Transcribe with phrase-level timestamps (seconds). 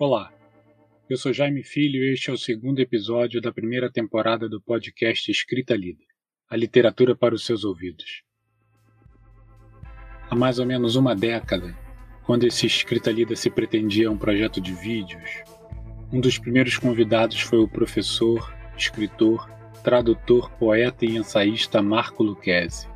[0.00, 0.32] Olá,
[1.10, 5.30] eu sou Jaime Filho e este é o segundo episódio da primeira temporada do podcast
[5.30, 6.02] Escrita Lida
[6.48, 8.22] a literatura para os seus ouvidos.
[10.30, 11.76] Há mais ou menos uma década,
[12.24, 15.42] quando esse Escrita Lida se pretendia um projeto de vídeos,
[16.10, 19.50] um dos primeiros convidados foi o professor, escritor,
[19.84, 22.88] tradutor, poeta e ensaísta Marco Lucchesi.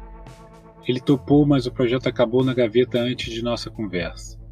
[0.88, 4.42] Ele topou, mas o projeto acabou na gaveta antes de nossa conversa.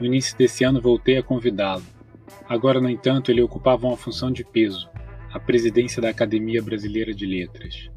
[0.00, 1.99] No início desse ano voltei a convidá-lo.
[2.48, 4.88] Agora, no entanto, ele ocupava uma função de peso,
[5.32, 7.90] a presidência da Academia Brasileira de Letras.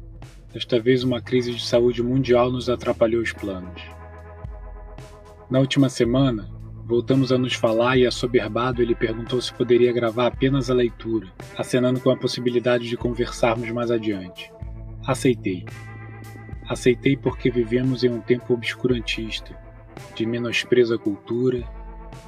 [0.52, 3.82] Desta vez, uma crise de saúde mundial nos atrapalhou os planos.
[5.50, 6.48] Na última semana,
[6.86, 12.00] voltamos a nos falar e, assoberbado, ele perguntou se poderia gravar apenas a leitura, acenando
[12.00, 14.52] com a possibilidade de conversarmos mais adiante.
[15.06, 15.64] Aceitei.
[16.68, 19.58] Aceitei porque vivemos em um tempo obscurantista,
[20.14, 21.64] de menosprezo à cultura,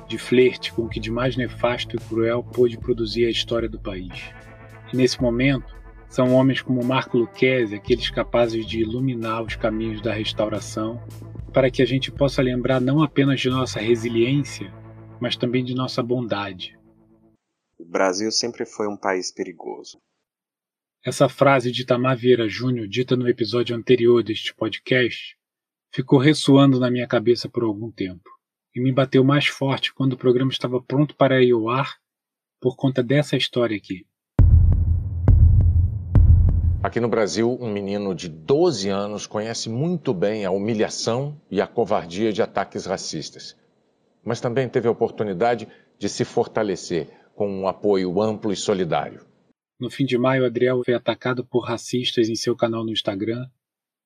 [0.06, 3.78] de flerte com o que de mais nefasto e cruel pôde produzir a história do
[3.78, 4.30] país.
[4.92, 5.74] E nesse momento,
[6.08, 11.02] são homens como Marco Lucchesi, aqueles capazes de iluminar os caminhos da restauração,
[11.52, 14.72] para que a gente possa lembrar não apenas de nossa resiliência,
[15.20, 16.78] mas também de nossa bondade.
[17.78, 19.98] O Brasil sempre foi um país perigoso.
[21.04, 25.36] Essa frase de Tamar Vieira Júnior, dita no episódio anterior deste podcast,
[25.92, 28.35] ficou ressoando na minha cabeça por algum tempo
[28.76, 31.96] e me bateu mais forte quando o programa estava pronto para ir ao ar
[32.60, 34.06] por conta dessa história aqui.
[36.82, 41.66] Aqui no Brasil, um menino de 12 anos conhece muito bem a humilhação e a
[41.66, 43.56] covardia de ataques racistas,
[44.22, 45.66] mas também teve a oportunidade
[45.98, 49.24] de se fortalecer com um apoio amplo e solidário.
[49.80, 53.48] No fim de maio, Adriel foi atacado por racistas em seu canal no Instagram,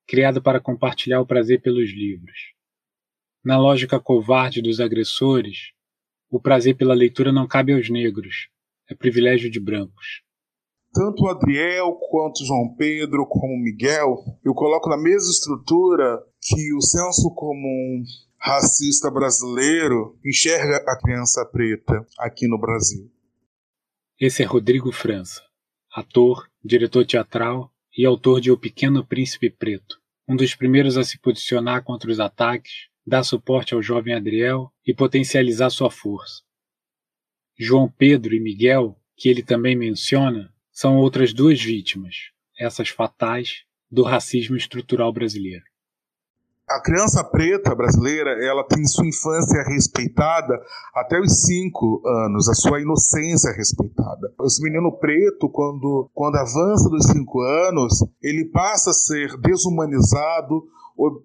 [0.07, 2.60] criado para compartilhar o prazer pelos livros.
[3.43, 5.73] Na lógica covarde dos agressores,
[6.31, 8.51] o prazer pela leitura não cabe aos negros,
[8.87, 10.23] é privilégio de brancos.
[10.93, 16.83] Tanto o Adriel quanto João Pedro, como Miguel, eu coloco na mesma estrutura que o
[16.83, 18.03] senso comum
[18.39, 23.11] racista brasileiro enxerga a criança preta aqui no Brasil.
[24.21, 25.43] Esse é Rodrigo França,
[25.95, 29.99] ator, diretor teatral e autor de O Pequeno Príncipe Preto,
[30.29, 34.95] um dos primeiros a se posicionar contra os ataques dar suporte ao jovem Adriel e
[34.95, 36.43] potencializar sua força.
[37.59, 44.05] João Pedro e Miguel, que ele também menciona, são outras duas vítimas, essas fatais, do
[44.05, 45.65] racismo estrutural brasileiro.
[46.69, 50.57] A criança preta brasileira, ela tem sua infância respeitada
[50.95, 54.33] até os cinco anos, a sua inocência respeitada.
[54.45, 60.63] Esse menino preto, quando, quando avança dos cinco anos, ele passa a ser desumanizado,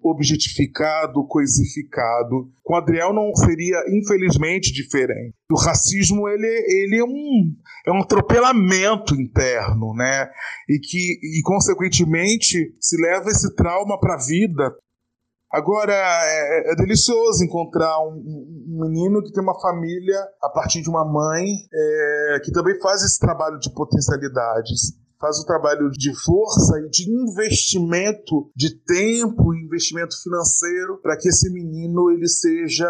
[0.02, 2.50] objetificado, coisificado.
[2.62, 5.34] Com Adriel não seria, infelizmente, diferente.
[5.50, 7.54] O racismo ele, ele é, um,
[7.86, 10.28] é um atropelamento interno, né?
[10.68, 14.74] E que, e, consequentemente, se leva esse trauma para a vida.
[15.52, 20.90] Agora, é, é, delicioso encontrar um, um, menino que tem uma família a partir de
[20.90, 26.78] uma mãe é, que também faz esse trabalho de potencialidades faz o trabalho de força
[26.80, 32.86] e de investimento de tempo, investimento financeiro para que esse menino ele seja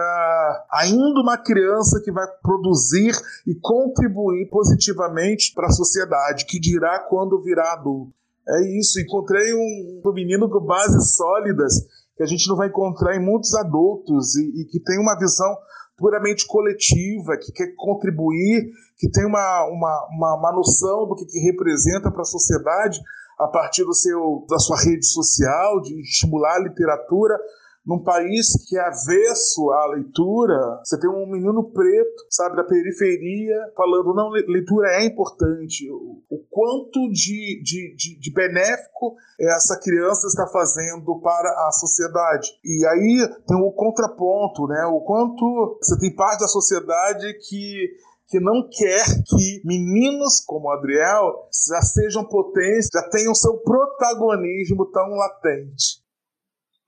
[0.72, 3.14] ainda uma criança que vai produzir
[3.46, 8.12] e contribuir positivamente para a sociedade, que dirá quando virá adulto.
[8.48, 11.74] É isso, encontrei um, um menino com bases sólidas
[12.16, 15.56] que a gente não vai encontrar em muitos adultos e, e que tem uma visão
[15.96, 21.38] puramente coletiva, que quer contribuir, que tem uma, uma, uma, uma noção do que, que
[21.40, 23.00] representa para a sociedade
[23.38, 27.38] a partir do seu, da sua rede social, de estimular a literatura,
[27.86, 33.72] num país que é avesso à leitura, você tem um menino preto, sabe, da periferia,
[33.76, 35.88] falando, não, leitura é importante.
[35.92, 42.50] O, quanto de, de, de, de, benéfico essa criança está fazendo para a sociedade.
[42.64, 44.84] E aí tem o contraponto, né?
[44.86, 47.88] O quanto você tem parte da sociedade que
[48.28, 55.10] que não quer que meninos como Adriel já sejam potentes, já tenham seu protagonismo tão
[55.10, 56.02] latente.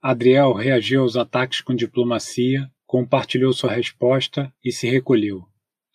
[0.01, 5.43] Adriel reagiu aos ataques com diplomacia, compartilhou sua resposta e se recolheu.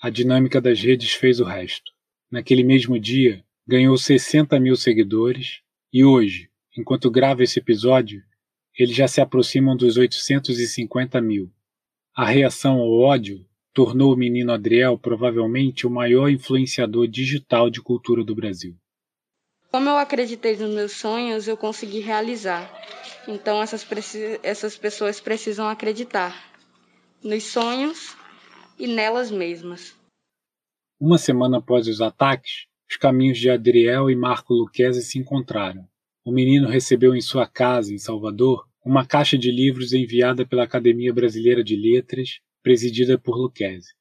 [0.00, 1.92] A dinâmica das redes fez o resto.
[2.30, 5.60] Naquele mesmo dia, ganhou 60 mil seguidores
[5.92, 8.22] e hoje, enquanto gravo esse episódio,
[8.78, 11.50] eles já se aproximam dos 850 mil.
[12.14, 18.22] A reação ao ódio tornou o menino Adriel provavelmente o maior influenciador digital de cultura
[18.22, 18.76] do Brasil.
[19.70, 22.72] Como eu acreditei nos meus sonhos, eu consegui realizar.
[23.26, 23.84] Então, essas,
[24.44, 26.54] essas pessoas precisam acreditar
[27.22, 28.16] nos sonhos
[28.78, 29.96] e nelas mesmas.
[31.00, 35.84] Uma semana após os ataques, os caminhos de Adriel e Marco Lucchese se encontraram.
[36.24, 41.12] O menino recebeu em sua casa, em Salvador, uma caixa de livros enviada pela Academia
[41.12, 43.92] Brasileira de Letras, presidida por Lucchese.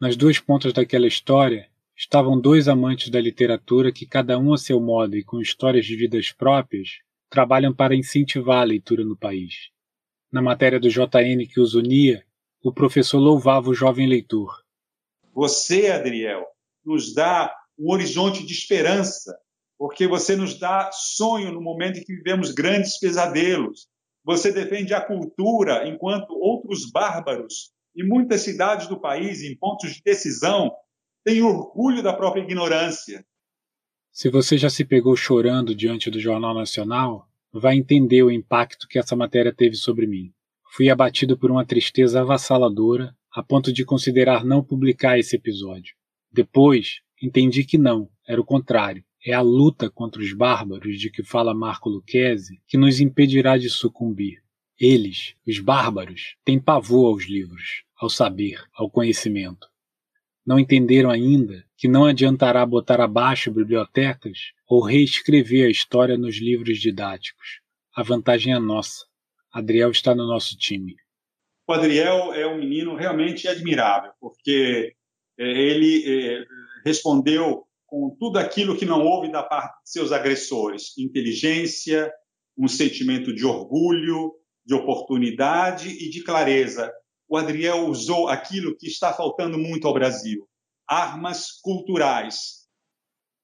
[0.00, 4.80] Nas duas pontas daquela história estavam dois amantes da literatura que, cada um a seu
[4.80, 6.98] modo e com histórias de vidas próprias,
[7.30, 9.70] trabalham para incentivar a leitura no país.
[10.32, 12.24] Na matéria do JN que os unia,
[12.60, 14.64] o professor louvava o jovem leitor.
[15.32, 16.44] Você, Adriel,
[16.84, 19.38] nos dá um horizonte de esperança,
[19.78, 23.86] porque você nos dá sonho no momento em que vivemos grandes pesadelos.
[24.24, 30.02] Você defende a cultura enquanto outros bárbaros em muitas cidades do país, em pontos de
[30.02, 30.70] decisão,
[31.24, 33.24] têm orgulho da própria ignorância.
[34.12, 38.98] Se você já se pegou chorando diante do Jornal Nacional, vai entender o impacto que
[38.98, 40.32] essa matéria teve sobre mim.
[40.72, 45.94] Fui abatido por uma tristeza avassaladora a ponto de considerar não publicar esse episódio.
[46.32, 49.04] Depois, entendi que não, era o contrário.
[49.24, 53.68] É a luta contra os bárbaros de que fala Marco Lucchese que nos impedirá de
[53.68, 54.42] sucumbir.
[54.78, 59.68] Eles, os bárbaros, têm pavor aos livros, ao saber, ao conhecimento.
[60.46, 66.78] Não entenderam ainda que não adiantará botar abaixo bibliotecas ou reescrever a história nos livros
[66.78, 67.60] didáticos.
[67.94, 69.04] A vantagem é nossa.
[69.52, 70.96] Adriel está no nosso time.
[71.68, 74.94] O Adriel é um menino realmente admirável, porque
[75.38, 76.44] é, ele é,
[76.84, 82.10] respondeu com tudo aquilo que não houve da parte de seus agressores: inteligência,
[82.56, 84.32] um sentimento de orgulho,
[84.64, 86.92] de oportunidade e de clareza.
[87.28, 90.46] O Adriel usou aquilo que está faltando muito ao Brasil:
[90.88, 92.60] armas culturais.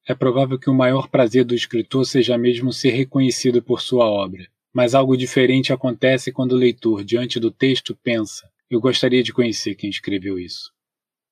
[0.08, 4.46] É provável que o maior prazer do escritor seja mesmo ser reconhecido por sua obra.
[4.72, 9.75] Mas algo diferente acontece quando o leitor, diante do texto, pensa: eu gostaria de conhecer
[9.75, 10.70] quem escreveu isso.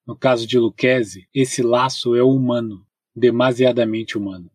[0.07, 2.85] No caso de Lucchese, esse laço é humano,
[3.15, 4.51] demasiadamente humano.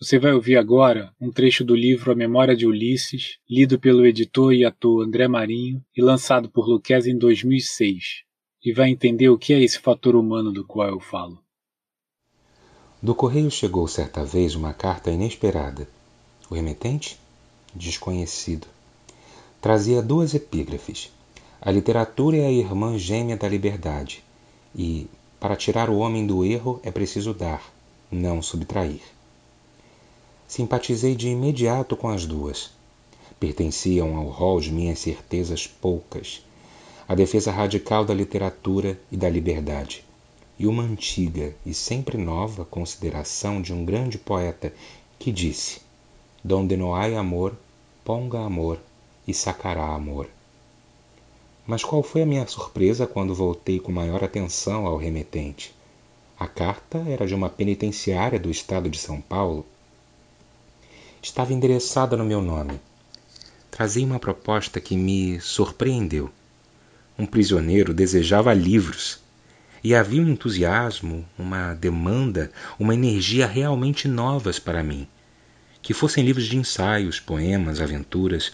[0.00, 4.52] Você vai ouvir agora um trecho do livro A Memória de Ulisses, lido pelo editor
[4.52, 8.24] e ator André Marinho e lançado por Luquez em 2006,
[8.62, 11.38] e vai entender o que é esse fator humano do qual eu falo.
[13.00, 15.88] Do correio chegou certa vez uma carta inesperada.
[16.50, 17.18] O remetente?
[17.74, 18.66] Desconhecido.
[19.60, 21.10] Trazia duas epígrafes.
[21.60, 24.22] A literatura é a irmã gêmea da liberdade,
[24.74, 25.06] e,
[25.40, 27.62] para tirar o homem do erro, é preciso dar,
[28.14, 29.02] não subtrair.
[30.46, 32.70] Simpatizei de imediato com as duas.
[33.40, 36.42] Pertenciam ao rol de minhas certezas poucas,
[37.08, 40.04] a defesa radical da literatura e da liberdade,
[40.58, 44.72] e uma antiga e sempre nova consideração de um grande poeta
[45.18, 45.80] que disse:
[46.42, 47.54] Donde no hay amor,
[48.04, 48.78] ponga amor
[49.26, 50.28] e sacará amor.
[51.66, 55.74] Mas qual foi a minha surpresa quando voltei com maior atenção ao remetente?
[56.44, 59.64] A carta era de uma penitenciária do estado de São Paulo
[61.22, 62.78] estava endereçada no meu nome.
[63.70, 66.30] Trazia uma proposta que me surpreendeu.
[67.18, 69.20] Um prisioneiro desejava livros.
[69.82, 75.08] E havia um entusiasmo, uma demanda, uma energia realmente novas para mim.
[75.80, 78.52] Que fossem livros de ensaios, poemas, aventuras,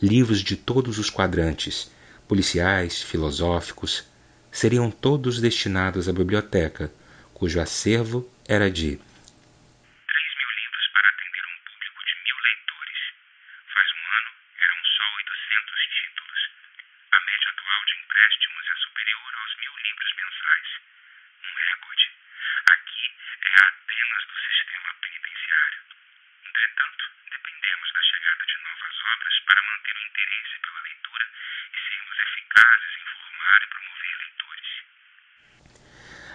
[0.00, 1.90] livros de todos os quadrantes,
[2.28, 4.04] policiais, filosóficos,
[4.52, 6.92] seriam todos destinados à biblioteca,
[7.34, 8.98] cujo acervo era de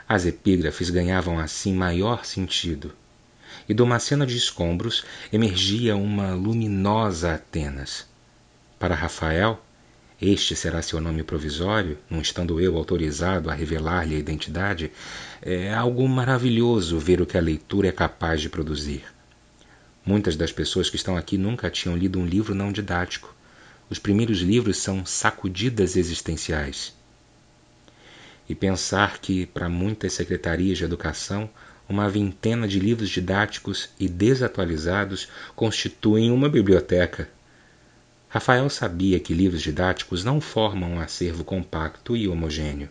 [0.09, 2.93] As epígrafes ganhavam assim maior sentido,
[3.67, 8.07] e de uma cena de escombros emergia uma luminosa Atenas.
[8.79, 9.61] Para Rafael,
[10.21, 14.93] este será seu nome provisório, não estando eu autorizado a revelar-lhe a identidade,
[15.41, 19.03] é algo maravilhoso ver o que a leitura é capaz de produzir.
[20.05, 23.35] Muitas das pessoas que estão aqui nunca tinham lido um livro não didático.
[23.89, 26.95] Os primeiros livros são sacudidas existenciais
[28.49, 31.49] e pensar que, para muitas secretarias de educação,
[31.89, 37.29] uma vintena de livros didáticos e desatualizados constituem uma biblioteca.
[38.29, 42.89] Rafael sabia que livros didáticos não formam um acervo compacto e homogêneo.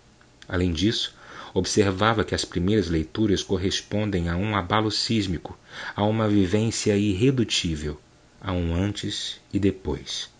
[0.48, 1.14] Além disso,
[1.52, 5.58] observava que as primeiras leituras correspondem a um abalo sísmico,
[5.94, 8.00] a uma vivência irredutível,
[8.40, 10.30] a um antes e depois.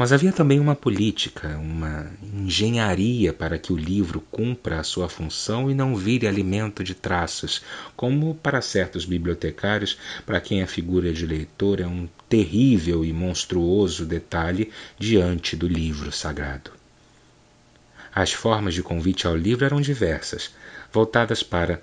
[0.00, 5.70] Mas havia também uma política, uma engenharia para que o livro cumpra a sua função
[5.70, 7.60] e não vire alimento de traços,
[7.94, 14.06] como para certos bibliotecários, para quem a figura de leitor é um terrível e monstruoso
[14.06, 16.70] detalhe diante do livro sagrado.
[18.10, 20.50] As formas de convite ao livro eram diversas,
[20.90, 21.82] voltadas para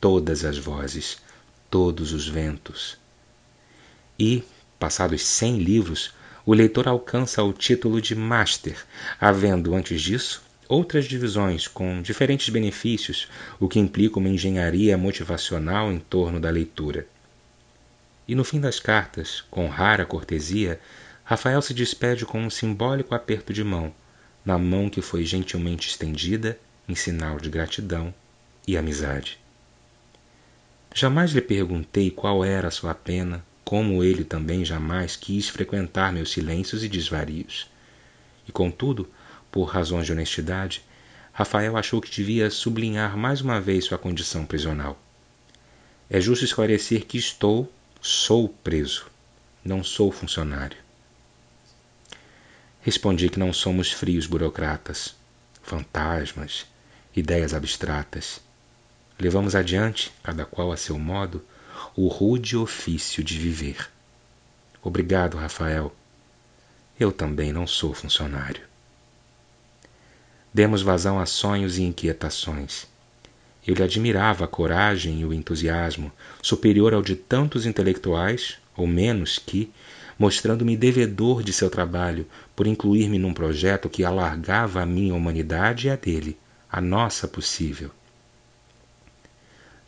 [0.00, 1.18] Todas as vozes,
[1.68, 2.96] todos os ventos.
[4.18, 4.42] E,
[4.78, 6.14] passados cem livros,
[6.46, 8.76] o leitor alcança o título de Master,
[9.20, 13.28] havendo antes disso outras divisões com diferentes benefícios,
[13.58, 17.06] o que implica uma engenharia motivacional em torno da leitura.
[18.26, 20.80] E no fim das cartas, com rara cortesia,
[21.24, 23.92] Rafael se despede com um simbólico aperto de mão,
[24.44, 26.56] na mão que foi gentilmente estendida
[26.88, 28.14] em sinal de gratidão
[28.66, 29.39] e amizade.
[30.94, 36.32] Jamais lhe perguntei qual era a sua pena, como ele também jamais quis frequentar meus
[36.32, 37.70] silêncios e desvarios.
[38.48, 39.08] E contudo,
[39.52, 40.82] por razões de honestidade,
[41.32, 45.00] Rafael achou que devia sublinhar mais uma vez sua condição prisional.
[46.08, 49.06] É justo esclarecer que estou, sou preso,
[49.64, 50.76] não sou funcionário.
[52.82, 55.14] Respondi que não somos frios burocratas,
[55.62, 56.66] fantasmas,
[57.14, 58.40] ideias abstratas.
[59.20, 61.44] Levamos adiante, cada qual a seu modo,
[61.94, 63.90] o rude ofício de viver.
[64.82, 65.94] Obrigado, Rafael.
[66.98, 68.62] Eu também não sou funcionário.
[70.54, 72.86] Demos vazão a sonhos e inquietações.
[73.66, 76.10] Eu lhe admirava a coragem e o entusiasmo,
[76.40, 79.70] superior ao de tantos intelectuais, ou menos, que,
[80.18, 85.90] mostrando-me devedor de seu trabalho por incluir-me num projeto que alargava a minha humanidade e
[85.90, 86.38] a dele,
[86.72, 87.90] a nossa possível.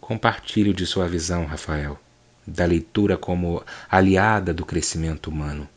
[0.00, 1.98] Compartilho de sua visão, Rafael,
[2.46, 5.68] da leitura como aliada do crescimento humano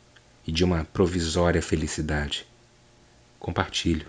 [0.46, 2.46] e de uma provisória felicidade.
[3.40, 4.08] Compartilho.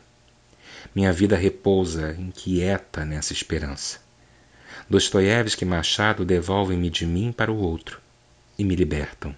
[0.95, 4.01] Minha vida repousa inquieta nessa esperança.
[4.89, 8.01] Dostoiévski e Machado devolvem-me de mim para o outro
[8.59, 9.37] e me libertam.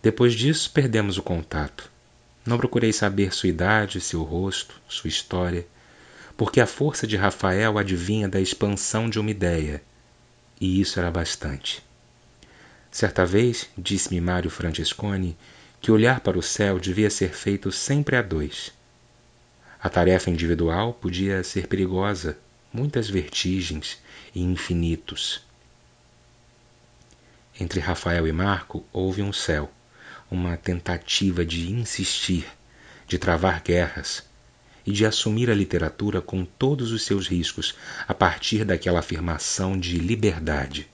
[0.00, 1.90] Depois disso, perdemos o contato.
[2.44, 5.66] Não procurei saber sua idade, seu rosto, sua história
[6.40, 9.82] porque a força de Rafael adivinha da expansão de uma ideia,
[10.58, 11.84] e isso era bastante.
[12.90, 15.36] Certa vez, disse-me Mário Francesconi,
[15.82, 18.72] que olhar para o céu devia ser feito sempre a dois.
[19.82, 22.38] A tarefa individual podia ser perigosa,
[22.72, 23.98] muitas vertigens
[24.34, 25.42] e infinitos.
[27.60, 29.70] Entre Rafael e Marco houve um céu,
[30.30, 32.46] uma tentativa de insistir,
[33.06, 34.22] de travar guerras,
[34.86, 37.74] e de assumir a literatura com todos os seus riscos
[38.08, 40.88] a partir daquela afirmação de liberdade.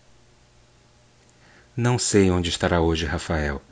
[1.77, 3.63] Não sei onde estará hoje Rafael,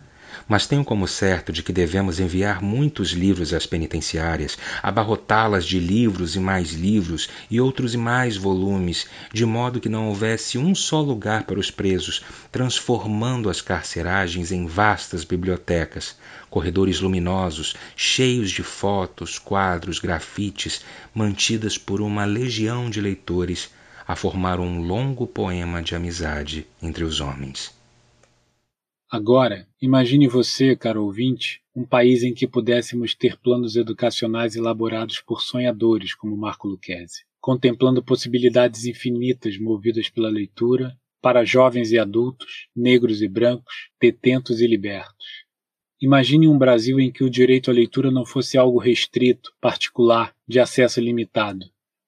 [0.49, 6.37] mas tenho como certo de que devemos enviar muitos livros às penitenciárias, abarrotá-las de livros
[6.37, 11.01] e mais livros e outros e mais volumes, de modo que não houvesse um só
[11.01, 12.23] lugar para os presos,
[12.53, 16.17] transformando as carceragens em vastas bibliotecas,
[16.51, 20.83] corredores luminosos, cheios de fotos, quadros, grafites,
[21.15, 23.71] mantidas por uma legião de leitores
[24.07, 27.74] a formar um longo poema de amizade entre os homens.
[29.17, 35.41] Agora, imagine você, caro ouvinte, um país em que pudéssemos ter planos educacionais elaborados por
[35.41, 43.23] sonhadores como Marco Lucchesi, contemplando possibilidades infinitas movidas pela leitura para jovens e adultos, negros
[43.23, 45.45] e brancos, detentos e libertos.
[46.01, 50.59] Imagine um Brasil em que o direito à leitura não fosse algo restrito, particular, de
[50.59, 51.65] acesso limitado.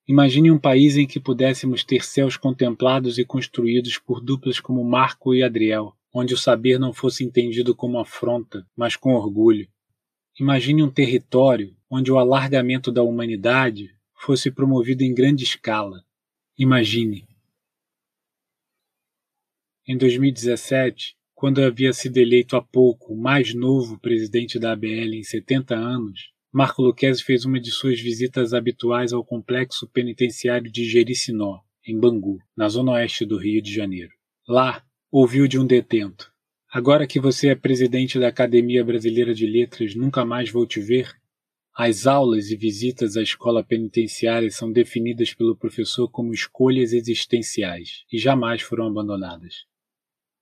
[0.08, 5.32] Imagine um país em que pudéssemos ter céus contemplados e construídos por duplas como Marco
[5.32, 9.68] e Adriel, onde o saber não fosse entendido como afronta, mas com orgulho.
[10.40, 16.02] Imagine um território onde o alargamento da humanidade fosse promovido em grande escala.
[16.58, 17.28] Imagine.
[19.86, 25.22] Em 2017, quando havia sido eleito há pouco o mais novo presidente da ABL em
[25.22, 31.60] 70 anos, Marco Luquezzi fez uma de suas visitas habituais ao complexo penitenciário de Jericinó,
[31.86, 34.12] em Bangu, na zona oeste do Rio de Janeiro.
[34.48, 36.32] Lá, ouviu de um detento.
[36.68, 41.14] Agora que você é presidente da Academia Brasileira de Letras, nunca mais vou te ver?
[41.72, 48.18] As aulas e visitas à escola penitenciária são definidas pelo professor como escolhas existenciais e
[48.18, 49.64] jamais foram abandonadas.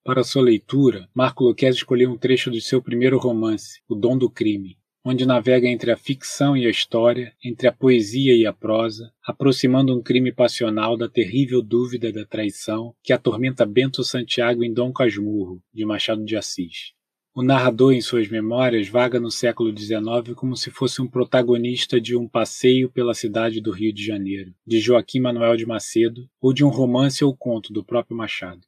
[0.02, 4.30] Para sua leitura, Marco Luquez escolheu um trecho do seu primeiro romance, O Dom do
[4.30, 9.12] Crime, onde navega entre a ficção e a história, entre a poesia e a prosa,
[9.22, 14.92] aproximando um crime passional da terrível dúvida da traição que atormenta Bento Santiago em Dom
[14.92, 16.94] Casmurro, de Machado de Assis.
[17.34, 22.16] O narrador, em suas memórias, vaga no século XIX como se fosse um protagonista de
[22.16, 26.64] um passeio pela cidade do Rio de Janeiro, de Joaquim Manuel de Macedo, ou de
[26.64, 28.62] um romance ou conto do próprio Machado.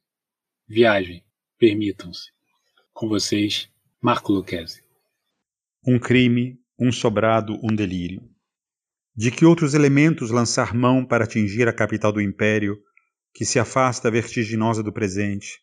[0.67, 1.23] Viagem,
[1.57, 2.29] permitam-se.
[2.93, 3.69] Com vocês,
[4.01, 4.86] Marco Lucchesi.
[5.89, 8.21] Um crime, um sobrado, um delírio.
[9.15, 12.77] De que outros elementos lançar mão para atingir a capital do império,
[13.33, 15.61] que se afasta vertiginosa do presente,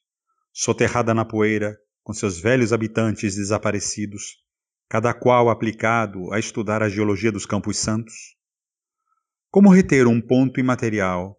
[0.50, 4.38] soterrada na poeira, com seus velhos habitantes desaparecidos,
[4.88, 8.14] cada qual aplicado a estudar a geologia dos Campos Santos?
[9.50, 11.38] Como reter um ponto imaterial,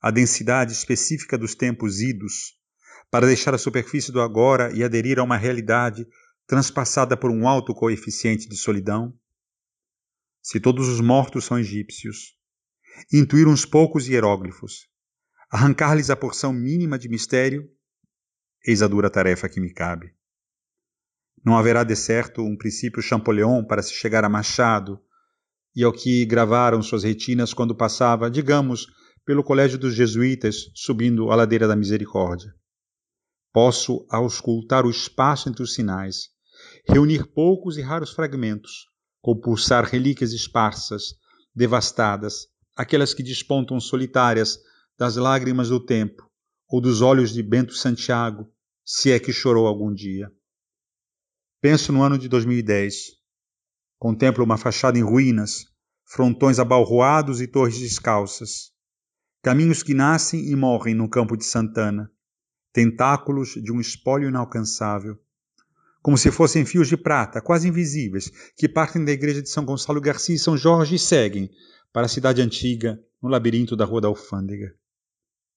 [0.00, 2.54] a densidade específica dos tempos idos,
[3.10, 6.06] para deixar a superfície do agora e aderir a uma realidade
[6.48, 9.14] transpassada por um alto coeficiente de solidão?
[10.42, 12.34] Se todos os mortos são egípcios,
[13.12, 14.88] intuir uns poucos hieróglifos,
[15.50, 17.68] arrancar-lhes a porção mínima de mistério,
[18.66, 20.10] eis a dura tarefa que me cabe.
[21.44, 24.98] Não haverá de certo um princípio Champollion para se chegar a Machado
[25.76, 28.86] e ao que gravaram suas retinas quando passava, digamos,
[29.22, 32.54] pelo colégio dos jesuítas subindo a ladeira da misericórdia.
[33.52, 36.37] Posso auscultar o espaço entre os sinais,
[36.86, 38.86] reunir poucos e raros fragmentos,
[39.20, 41.14] compulsar relíquias esparsas,
[41.54, 44.58] devastadas, aquelas que despontam solitárias
[44.98, 46.28] das lágrimas do tempo
[46.68, 48.52] ou dos olhos de Bento Santiago,
[48.84, 50.30] se é que chorou algum dia.
[51.60, 53.18] Penso no ano de 2010.
[53.98, 55.64] Contemplo uma fachada em ruínas,
[56.04, 58.70] frontões abalroados e torres descalças.
[59.42, 62.10] Caminhos que nascem e morrem no campo de Santana,
[62.72, 65.18] tentáculos de um espólio inalcançável
[66.02, 70.00] como se fossem fios de prata, quase invisíveis, que partem da igreja de São Gonçalo
[70.00, 71.50] Garcia e São Jorge e seguem
[71.92, 74.74] para a cidade antiga, no labirinto da Rua da Alfândega.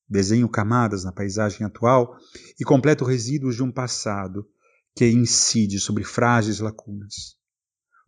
[0.10, 2.18] Desenho camadas na paisagem atual
[2.60, 4.46] e completo resíduos de um passado
[4.96, 7.38] que incide sobre frágeis lacunas.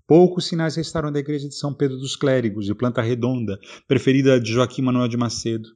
[0.06, 4.52] Poucos sinais restaram da igreja de São Pedro dos Clérigos, de planta redonda, preferida de
[4.52, 5.70] Joaquim Manuel de Macedo.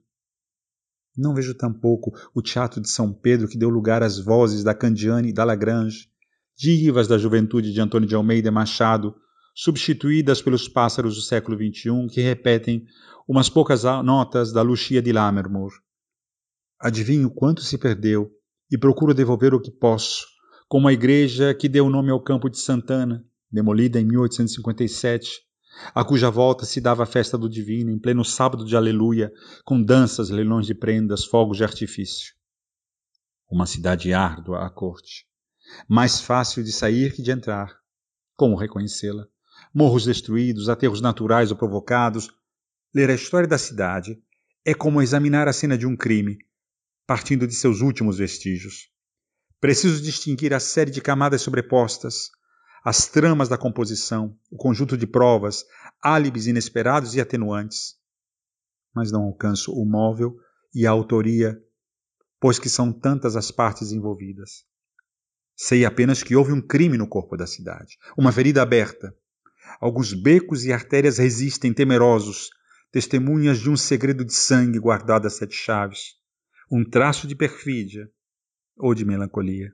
[1.15, 5.30] Não vejo tampouco o teatro de São Pedro que deu lugar às vozes da Candiane
[5.30, 6.10] e da Lagrange,
[6.58, 9.15] divas da juventude de Antônio de Almeida Machado,
[9.54, 12.86] substituídas pelos pássaros do século XXI que repetem
[13.28, 15.72] umas poucas notas da Lucia de Lammermoor.
[16.80, 18.32] Adivinho quanto se perdeu
[18.72, 20.26] e procuro devolver o que posso,
[20.67, 25.41] como a igreja que deu o nome ao campo de Santana, demolida em 1857,
[25.93, 29.32] a cuja volta se dava a festa do Divino em pleno sábado de Aleluia,
[29.63, 32.34] com danças, leilões de prendas, fogos de artifício.
[33.50, 35.28] Uma cidade árdua à corte
[35.88, 37.77] mais fácil de sair que de entrar.
[38.36, 39.27] Como reconhecê-la?
[39.73, 42.30] Morros destruídos, aterros naturais ou provocados.
[42.93, 44.21] Ler a história da cidade
[44.65, 46.38] é como examinar a cena de um crime,
[47.06, 48.89] partindo de seus últimos vestígios.
[49.60, 52.30] Preciso distinguir a série de camadas sobrepostas,
[52.84, 55.65] as tramas da composição, o conjunto de provas,
[56.01, 57.95] álibis inesperados e atenuantes.
[58.93, 60.38] Mas não alcanço o móvel
[60.73, 61.58] e a autoria,
[62.39, 64.65] pois que são tantas as partes envolvidas.
[65.60, 69.12] Sei apenas que houve um crime no corpo da cidade, uma ferida aberta.
[69.82, 72.52] Alguns becos e artérias resistem temerosos,
[72.91, 76.13] testemunhas de um segredo de sangue guardado a sete chaves,
[76.72, 78.08] um traço de perfídia
[78.78, 79.74] ou de melancolia.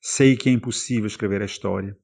[0.00, 1.98] Sei que é impossível escrever a história.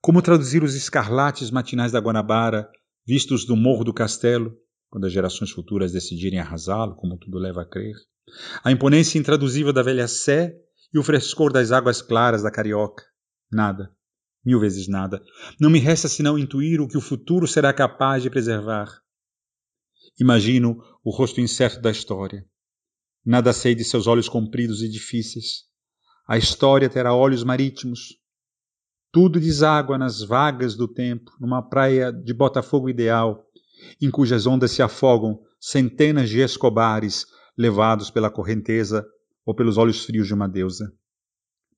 [0.00, 2.70] Como traduzir os escarlates matinais da Guanabara,
[3.06, 4.56] vistos do morro do castelo,
[4.88, 7.94] quando as gerações futuras decidirem arrasá-lo, como tudo leva a crer?
[8.64, 10.56] A imponência intraduzível da velha Sé
[10.92, 13.04] e o frescor das águas claras da Carioca?
[13.50, 13.94] Nada.
[14.44, 15.22] Mil vezes nada.
[15.60, 18.88] Não me resta senão intuir o que o futuro será capaz de preservar.
[20.18, 22.44] Imagino o rosto incerto da história.
[23.24, 25.64] Nada sei de seus olhos compridos e difíceis.
[26.26, 28.18] A história terá olhos marítimos.
[29.12, 33.44] Tudo deságua nas vagas do tempo, numa praia de Botafogo ideal,
[34.00, 37.26] em cujas ondas se afogam centenas de escobares
[37.58, 39.04] levados pela correnteza
[39.44, 40.92] ou pelos olhos frios de uma deusa.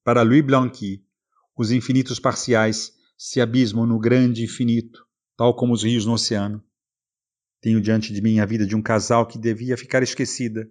[0.04, 1.04] Para Louis Blanqui,
[1.56, 6.62] os infinitos parciais se abismam no grande infinito, tal como os rios no oceano.
[7.60, 10.68] Tenho diante de mim a vida de um casal que devia ficar esquecida,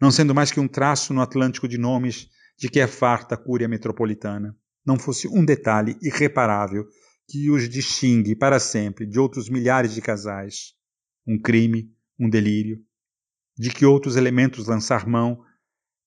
[0.00, 3.38] não sendo mais que um traço no Atlântico de nomes de que é farta a
[3.38, 4.54] cúria metropolitana.
[4.84, 6.86] Não fosse um detalhe irreparável
[7.28, 10.74] que os distingue para sempre de outros milhares de casais.
[11.26, 12.78] Um crime, um delírio.
[13.56, 15.42] De que outros elementos lançar mão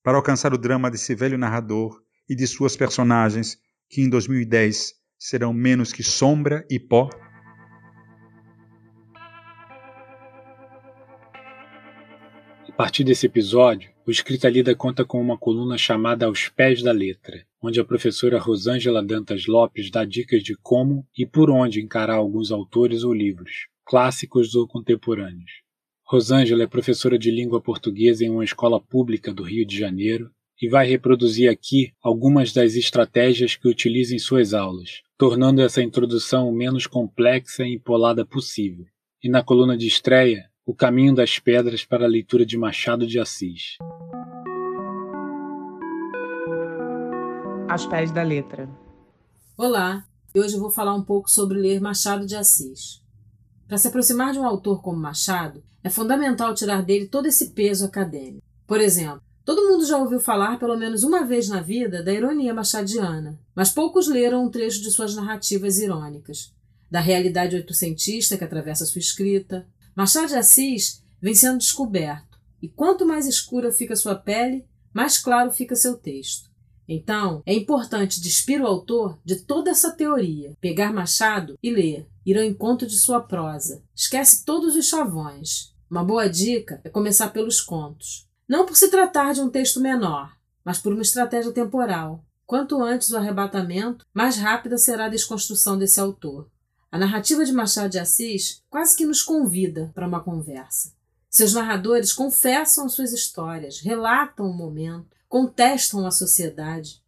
[0.04, 3.58] para alcançar o drama desse velho narrador e de suas personagens
[3.90, 7.10] que em 2010 serão menos que sombra e pó?
[12.68, 16.92] A partir desse episódio, o Escrita Lida conta com uma coluna chamada Aos Pés da
[16.92, 22.16] Letra, onde a professora Rosângela Dantas Lopes dá dicas de como e por onde encarar
[22.16, 25.52] alguns autores ou livros, clássicos ou contemporâneos.
[26.12, 30.30] Rosângela é professora de língua portuguesa em uma escola pública do Rio de Janeiro
[30.62, 36.50] e vai reproduzir aqui algumas das estratégias que utiliza em suas aulas, tornando essa introdução
[36.50, 38.84] o menos complexa e empolada possível.
[39.24, 43.18] E na coluna de estreia, O Caminho das Pedras para a leitura de Machado de
[43.18, 43.78] Assis.
[47.70, 48.70] Aos pés da letra.
[49.58, 50.04] Olá,
[50.36, 53.01] e hoje eu vou falar um pouco sobre ler Machado de Assis.
[53.72, 57.86] Para se aproximar de um autor como Machado, é fundamental tirar dele todo esse peso
[57.86, 58.46] acadêmico.
[58.68, 62.54] Por exemplo, todo mundo já ouviu falar pelo menos uma vez na vida da ironia
[62.54, 66.54] machadiana, mas poucos leram um trecho de suas narrativas irônicas,
[66.92, 69.66] da realidade oitocentista que atravessa sua escrita.
[69.96, 75.50] Machado de Assis vem sendo descoberto, e quanto mais escura fica sua pele, mais claro
[75.50, 76.51] fica seu texto.
[76.88, 82.38] Então, é importante despir o autor de toda essa teoria, pegar Machado e ler, ir
[82.38, 83.82] ao encontro de sua prosa.
[83.96, 85.74] Esquece todos os chavões.
[85.90, 88.28] Uma boa dica é começar pelos contos.
[88.48, 92.24] Não por se tratar de um texto menor, mas por uma estratégia temporal.
[92.46, 96.50] Quanto antes o arrebatamento, mais rápida será a desconstrução desse autor.
[96.92, 100.94] A narrativa de Machado de Assis quase que nos convida para uma conversa.
[101.30, 107.02] Seus narradores confessam suas histórias, relatam o momento, contestam a sociedade.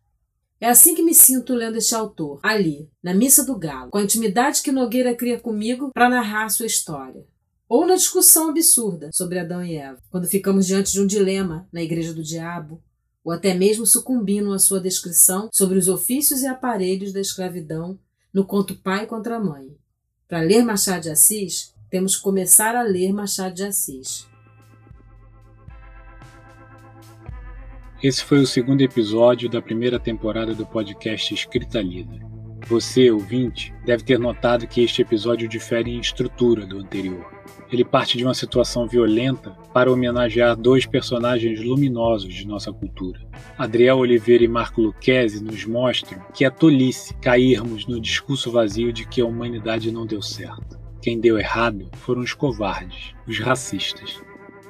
[0.58, 4.04] É assim que me sinto lendo este autor, ali, na Missa do Galo, com a
[4.04, 7.28] intimidade que Nogueira cria comigo para narrar sua história.
[7.68, 11.82] Ou na discussão absurda sobre Adão e Eva, quando ficamos diante de um dilema na
[11.84, 12.82] Igreja do Diabo,
[13.26, 18.00] ou até mesmo sucumbindo à sua descrição sobre os ofícios e aparelhos da escravidão
[18.34, 19.76] no conto Pai contra Mãe.
[20.30, 24.33] Para ler Machado de Assis, temos que começar a ler Machado de Assis.
[28.04, 32.20] Esse foi o segundo episódio da primeira temporada do podcast Escrita Lida.
[32.68, 37.26] Você, ouvinte, deve ter notado que este episódio difere em estrutura do anterior.
[37.72, 43.22] Ele parte de uma situação violenta para homenagear dois personagens luminosos de nossa cultura.
[43.58, 49.08] Adriel Oliveira e Marco Lucchesi nos mostram que é tolice cairmos no discurso vazio de
[49.08, 50.78] que a humanidade não deu certo.
[51.02, 54.22] Quem deu errado foram os covardes, os racistas.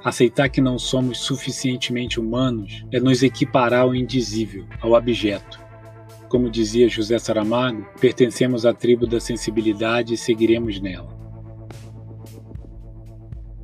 [0.03, 5.61] Aceitar que não somos suficientemente humanos é nos equiparar ao indizível, ao abjeto.
[6.27, 11.13] Como dizia José Saramago, pertencemos à tribo da sensibilidade e seguiremos nela.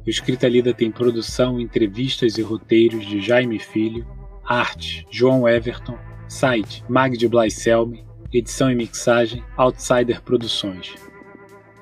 [0.06, 4.08] O Escrita Lida tem produção, entrevistas e roteiros de Jaime Filho,
[4.45, 5.97] arte João Everton,
[6.28, 10.95] site Magde Blaiselme, edição e mixagem Outsider Produções.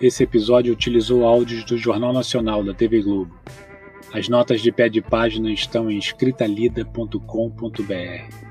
[0.02, 3.38] Esse episódio utilizou áudios do Jornal Nacional da TV Globo.
[4.14, 8.48] As notas de pé de página estão em escritalida.com.br.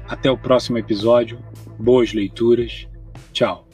[0.08, 1.39] Até o próximo episódio.
[1.80, 2.88] Boas leituras.
[3.34, 3.66] Tchau.